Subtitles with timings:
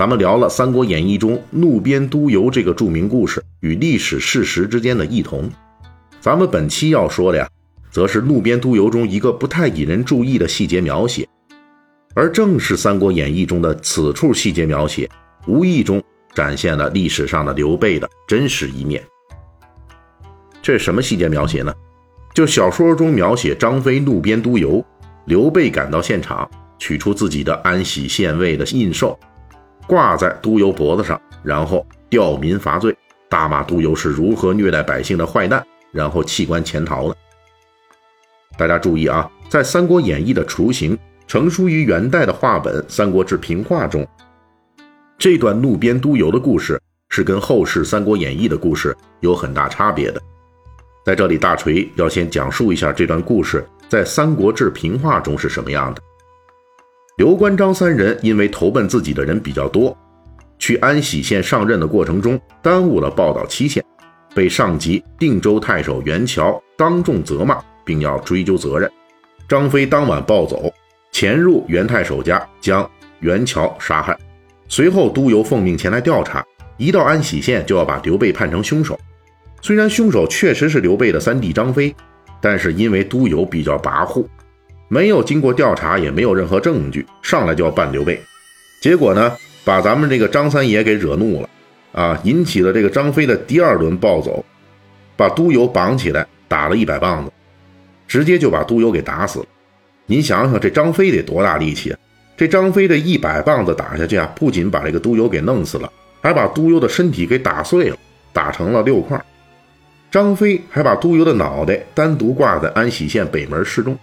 [0.00, 5.50] 咱们聊了《三国演义》中怒鞭督邮这个著名故事与历史事实之间的异同。
[6.22, 7.46] 咱们本期要说的呀，
[7.90, 11.28] 则是怒鞭督邮中一个不太引人注意的细节描写。
[12.14, 15.06] 而正是《三国演义》中的此处细节描写，
[15.46, 19.04] 无意中展现了历史上的刘备的真实一面。
[20.62, 21.74] 这是什么细节描写呢？
[22.32, 24.82] 就小说中描写张飞怒鞭督邮，
[25.26, 29.14] 刘备赶到现场，取出自己的安喜县尉的印绶，
[29.90, 32.96] 挂在督邮脖子上，然后吊民伐罪，
[33.28, 37.16] 大骂督邮是如何虐待百姓的坏蛋，然后弃官潜逃的。
[38.56, 40.96] 大家注意啊，在《三国演义》的雏形。
[41.26, 44.06] 成书于元代的话本《三国志平话》中，
[45.18, 50.22] 这段怒鞭督邮的故事是跟后世《三国演义》的故事有很大差别的。
[51.04, 56.02] 在这里，大锤要先讲述一下这段故事在《三国志平话》中是什么样的。
[57.20, 59.94] 刘关张三人因为投奔自己的人比较多，
[60.58, 63.84] 去安喜县上任的过程中耽误了报道期限，
[64.34, 68.90] 被上级定州太守袁乔当众责骂，并要追究责任。
[69.46, 70.72] 张飞当晚暴走。
[71.12, 74.16] 潜入袁太守家，将袁乔杀害。
[74.66, 76.42] 随后，督邮奉命前来调查，
[76.78, 78.98] 一到安喜县就要把刘备判成凶手。
[79.60, 81.94] 虽然凶手确实是刘备的三弟张飞，
[82.40, 84.24] 但是因为督邮比较跋扈，
[84.92, 88.20] 没有经过调查，也没有任何证据，上来就要办刘备。
[88.82, 89.32] 结果呢，
[89.64, 91.48] 把咱们这个张三爷给惹怒了，
[91.92, 94.44] 啊，引起了这个张飞的第二轮暴走，
[95.16, 97.30] 把督邮绑起来打了一百棒子，
[98.08, 99.46] 直接就把督邮给打死了。
[100.06, 101.98] 您想想，这张飞得多大力气啊！
[102.36, 105.88] 这张飞这一百棒子打下去啊，不仅把这个督邮给弄死了，
[106.20, 107.96] 还把督邮的身体给打碎了，
[108.32, 109.24] 打成了六块。
[110.10, 113.96] 张飞还把督邮的脑袋单独挂在安喜县北门示众。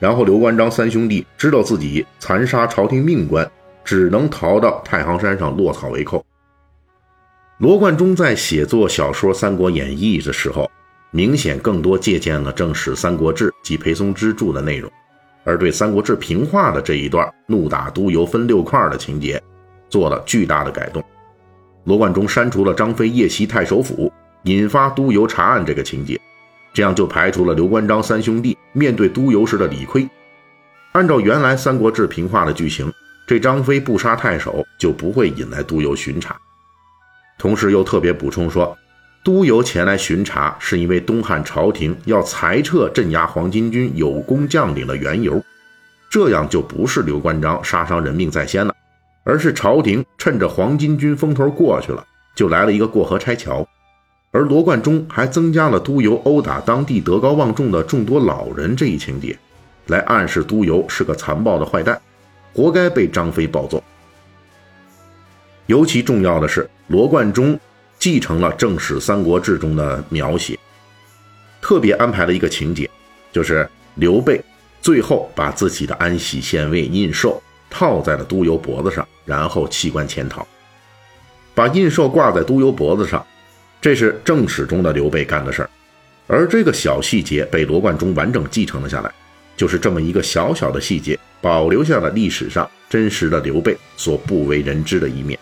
[0.00, 3.48] 然后刘关张三兄弟知道自己残杀朝廷命官，
[3.84, 6.24] 只能逃到太行山上落草为寇。
[7.58, 10.68] 罗贯中在写作小说《三国演义》的时候，
[11.10, 14.90] 明显更多借鉴了正史《三国志》及裴松之著的内容。
[15.44, 19.42] 而对《三国志平话》的这一段怒打督邮分六块的情节，
[19.90, 21.04] 做了巨大的改动。
[21.84, 24.10] 罗贯中删除了张飞夜袭太守府，
[24.44, 26.18] 引发督邮查案这个情节，
[26.72, 30.08] 这样就排除了刘关张三兄弟面对督邮时的理亏。
[30.92, 32.92] 按照原来《三国志平话》的剧情，
[33.26, 36.36] 这张飞不杀太守，就不会引来督邮巡查。
[37.38, 38.76] 同时又特别补充说。
[39.22, 45.44] 督邮前来巡查，是因为东汉朝廷要裁撤镇压黄巾军有功将领的缘由，
[46.08, 48.74] 这样就不是刘关张杀伤人命在先了，
[49.22, 52.02] 而是朝廷趁着黄巾军风头过去了，
[52.34, 53.68] 就来了一个过河拆桥。
[54.32, 59.36] 而罗贯中还增加了督邮殴打当地德高望重的众多老人这一情节，
[59.86, 62.00] 来暗示督邮是个残暴的坏蛋，
[62.52, 63.82] 活该被张飞暴揍。
[65.66, 67.58] 尤其重要的是，罗贯中。
[67.98, 70.58] 继承了正史《三国志》中的描写，
[71.60, 72.88] 特别安排了一个情节，
[73.30, 74.42] 就是刘备
[74.80, 77.38] 最后把自己的安喜县尉印绶
[77.68, 80.48] 套在了督邮脖子上，然后弃官潜逃。
[81.54, 83.22] 把印绶挂在督邮脖子上，
[83.80, 85.70] 这是正史中的刘备干的事儿。
[86.26, 89.12] 而这个小细节被罗贯中完整继承了下来，
[89.56, 95.38] 就是这么一个小小的细节，保留下了历史上真实的刘备所不为人知的一面。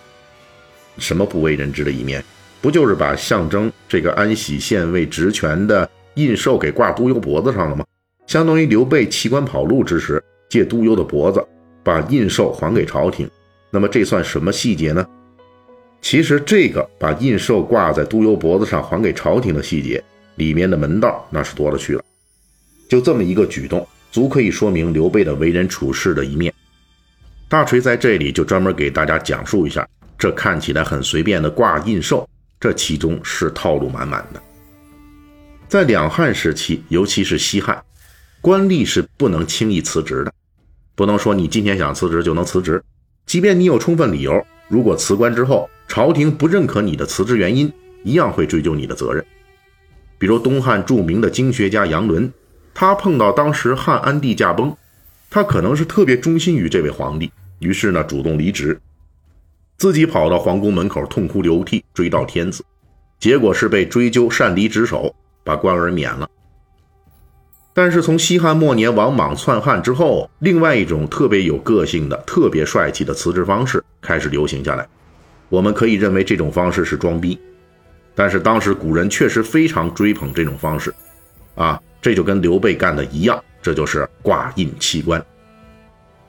[0.99, 2.25] 什么不为人知的一面？
[2.61, 7.85] 不就是把象征这个安喜县尉职权的印绶给挂督邮脖子上了吗？
[8.27, 11.45] 相当于刘备弃官跑路之时，借督邮的脖子
[11.85, 13.31] 把印绶还给朝廷。
[13.71, 15.07] 那么这算什么细节呢？
[16.01, 20.03] 其实这个把印绶挂在督邮脖子上还给朝廷的细节
[20.37, 22.05] 里面的门道那是多了去了。
[22.89, 26.53] 就这么一个举动，足可以说明刘备的为人处事的一面。
[27.49, 29.87] 大锤在这里就专门给大家讲述一下，
[30.19, 32.27] 这看起来很随便的挂印绶。
[32.61, 34.43] 这其中是套路满满的。
[35.69, 37.81] 在两汉时期，尤其是西汉，
[38.41, 40.33] 官吏是不能轻易辞职的，
[40.95, 42.83] 不能说你今天想辞职就能辞职，
[43.27, 47.73] 即便你有充分理由，如果辞官之后朝廷不认可你的辞职原因，
[48.05, 49.25] 一样会追究你的责任。
[50.19, 52.31] 比如东汉著名的经学家杨伦，
[52.75, 54.77] 他碰到当时汉安帝驾崩，
[55.31, 58.79] 他可能是特别忠心于这位皇帝，于是呢主动离职。
[59.79, 62.63] 自己跑到皇宫门口痛哭流涕，追悼天子，
[63.19, 66.29] 结果是被追究擅离职守，把官儿免了。
[67.73, 74.87] 但是从西汉末年王莽篡汉之后，另外一种特别有个性的、特别帅气的辞职方式开始流行下来。
[75.49, 77.39] 我们可以认为这种方式是装逼，
[78.15, 80.95] 但是当时古人确实非常追捧这种方式，
[81.55, 85.25] 啊，这就跟刘备干的一样，这就是挂印弃官。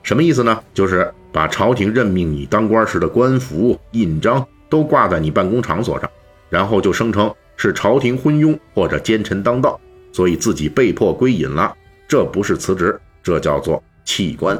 [0.02, 0.62] 什么意思呢？
[0.72, 6.10] 就是把朝廷任命你当官时的官服、印章都挂在你办公场所上，
[6.48, 9.78] 然后就声称是朝廷昏庸或者奸臣当道。
[10.12, 11.72] 所以自己被迫归隐了，
[12.08, 14.58] 这不是辞职，这叫做弃官。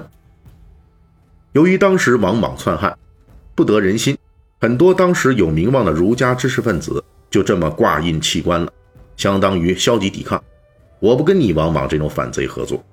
[1.52, 2.96] 由于当时王莽篡汉，
[3.56, 4.16] 不得人心，
[4.62, 8.70] 很多当时有名望的儒家知识分子就这么挂印弃官了，
[9.16, 10.42] 相当于消极抵抗。
[10.98, 12.84] 我不跟你王莽这种反贼合作。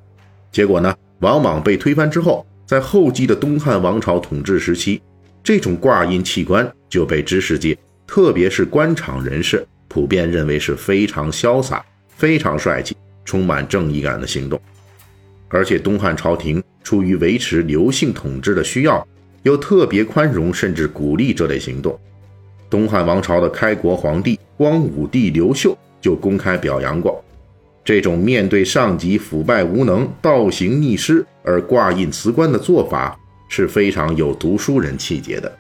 [0.50, 5.02] 结果呢，王莽被推翻之后，在后继的东汉王朝统治时期，
[5.44, 7.78] 这种挂印弃官就被知识界，
[8.08, 11.86] 特别是官场人士普遍认为是非常潇洒。
[12.16, 14.60] 非常帅气、充满正义感的行动，
[15.50, 19.08] 而且东汉朝廷出于维持刘姓统治的需要，
[19.44, 21.98] 又特别宽容甚至鼓励这类行动。
[22.70, 27.24] 东汉王朝的开国皇帝光武帝刘秀就公开表扬过，
[27.84, 33.18] 这种面对上级腐败无能、倒行逆施而挂印辞官的做法
[33.50, 35.58] 是非常有读书人气节的。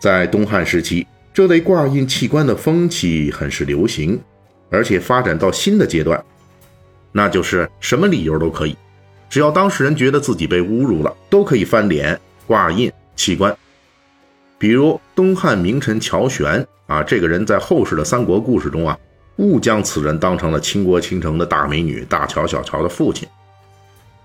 [0.00, 4.18] 在东汉时期，这类挂印弃官的风气很是流行。
[4.70, 6.22] 而且发展到新的阶段，
[7.10, 8.76] 那就是什么理由都可以，
[9.28, 13.54] 只要当事人觉得自己被侮辱了，都可以翻脸挂印弃官。
[14.58, 18.98] 比如东汉名臣乔玄啊，这个人在后世的三国故事中啊，
[19.36, 23.28] 误将此人当成了倾国倾城的大美女大乔小乔的父亲。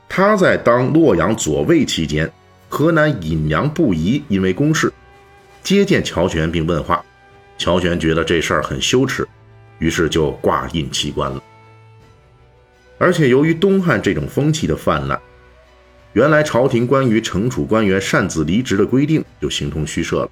[0.07, 2.31] 他在当洛阳左卫期间，
[2.69, 4.91] 河南尹阳不疑因为公事
[5.61, 7.03] 接见乔玄并问话，
[7.57, 9.27] 乔玄觉得这事儿很羞耻。
[9.79, 11.44] 于是就挂印弃官了。
[13.03, 15.19] 而且由于东汉这种风气的泛滥，
[16.13, 20.31] 原来朝廷关于惩处官员擅自离职的规定就形同虚设了。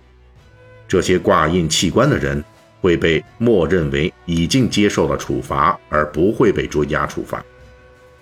[0.87, 2.41] 这些挂印弃官的人
[2.79, 7.43] 会被默认为已经接受了处罚，而不会被追加处罚。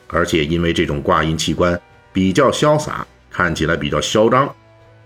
[0.07, 1.79] 而且因为这种挂印弃官
[2.11, 4.51] 比较潇洒，看起来比较嚣张，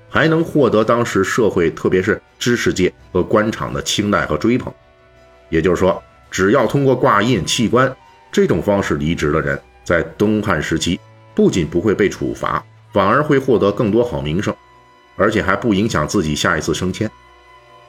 [0.09, 4.73] 还能获得当时社会特别是知识界和官场的青睐和追捧。
[5.49, 6.01] 也就是说，
[6.31, 7.93] 只要通过挂印弃官
[8.33, 10.99] 这种方式离职的人，在东汉时期
[11.35, 14.53] 不仅不会被处罚，反而会获得更多好名声，
[15.15, 17.09] 而且还不影响自己下一次升迁，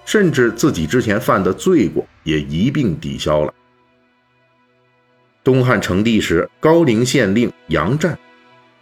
[0.04, 3.54] 甚至自己之前犯的罪过也一并抵消了。
[5.42, 8.18] 东汉成帝时，高陵县令杨湛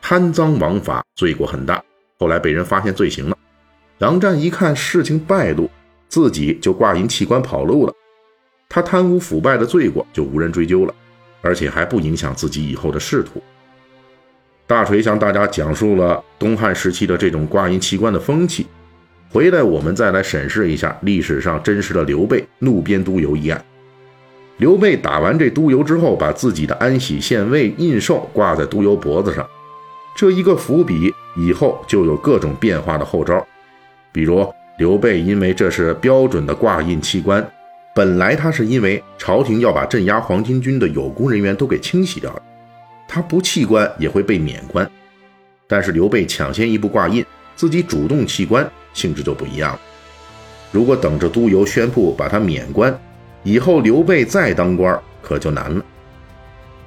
[0.00, 1.80] 贪赃枉法，罪过很大，
[2.18, 3.38] 后来被人发现罪行了。
[3.98, 5.70] 杨湛一看事情败露，
[6.08, 7.94] 自己就挂印弃官跑路了。
[8.68, 10.92] 他贪污腐败的罪过就无人追究了，
[11.42, 13.42] 而且还不影响自己以后的仕途。
[14.66, 18.66] 大锤向大家讲述了东汉时期的这种挂印弃官的风气。
[19.30, 23.62] 回来我们再来审视一下历史上真实的刘备怒鞭督邮一案。
[24.58, 29.46] 刘备打完这督邮之后，把自己的安喜县尉印绶挂在督邮脖子上，
[30.14, 33.44] 这一个伏笔以后就有各种变化的后招。
[34.12, 34.46] 比如
[34.78, 37.44] 刘备因为这是标准的挂印弃官。
[37.94, 42.42] 本来他是因为朝廷要把镇压黄巾军的有功人员都给清洗掉了，
[43.06, 44.90] 他不弃官也会被免官。
[45.66, 49.80] 但是刘备抢先一步挂印，自己主动弃官，性质就不一样了。
[50.70, 52.98] 如果等着督邮宣布把他免官，
[53.42, 55.84] 以后刘备再当官可就难了。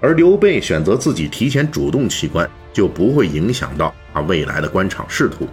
[0.02, 5.48] 而刘备选择自己提前主动弃官，就不会影响到他未来的官场仕途，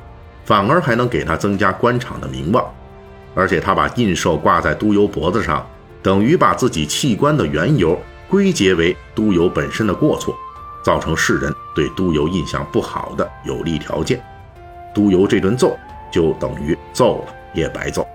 [0.46, 2.74] 反而还能给他增加官场的名望。
[3.34, 5.66] 而且他把印绶挂在督邮脖子上，
[6.02, 7.98] 等于把自己弃官的缘由
[8.28, 10.34] 归结为督邮本身的过错，
[10.84, 14.22] 造成世人对督邮印象不好的有利条件。
[14.94, 15.76] 督邮这顿揍
[16.12, 18.06] 就等于揍了也白揍。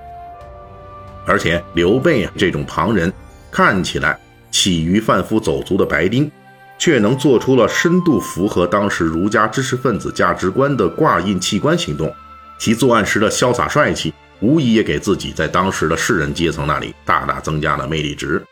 [1.25, 3.12] 而且刘备啊这种旁人
[3.51, 4.17] 看起来
[4.51, 6.31] 起于贩夫走卒的白丁，
[6.77, 12.13] 却能做出了深度符合当时儒家知识分子价值观的挂印弃官行动，
[12.59, 14.13] 其作案时的潇洒帅气。
[14.39, 18.39] 无疑也给自己在当时的士人阶层那里大大增加了魅力值。《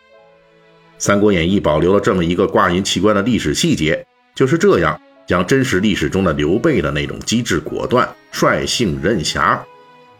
[0.98, 9.62] 三国演义》保留了这么一个挂印弃官的历史细节，就是这样将真实历史中的刘备的那种机智果断、率性任侠，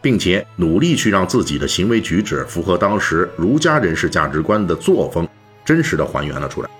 [0.02, 5.26] 并且努力去让自己的行为举止符合当时儒家人士价值观的作风，
[5.64, 6.70] 真实的还原了出来。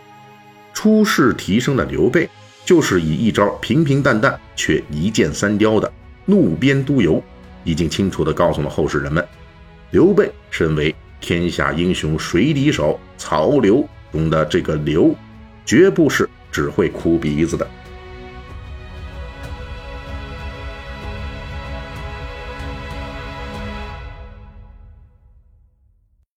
[0.75, 2.29] 出世提升的刘备，
[2.67, 5.91] 就是以一招平平淡淡却一箭三雕的
[6.27, 7.23] 怒鞭督邮。
[7.67, 9.27] 已经清楚地告诉了后世人们，
[9.91, 15.13] 刘备身为天下英雄谁敌手曹刘中的这个刘，
[15.65, 17.69] 绝不是只会哭鼻子的。